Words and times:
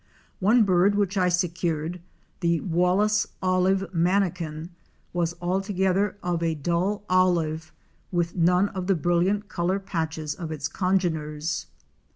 One 0.39 0.63
bird 0.63 0.95
which 0.95 1.15
I 1.15 1.29
secured, 1.29 2.01
the 2.39 2.59
Wallace 2.61 3.27
Olive 3.39 3.91
Manakin," 3.93 4.69
was 5.13 5.35
al 5.43 5.61
together 5.61 6.17
of 6.23 6.41
a 6.41 6.55
dull 6.55 7.03
olive, 7.07 7.71
with 8.11 8.35
none 8.35 8.69
of 8.69 8.87
the 8.87 8.95
brilliant 8.95 9.47
color 9.47 9.77
patches 9.77 10.33
of 10.33 10.51
its 10.51 10.67
congeners. 10.67 11.67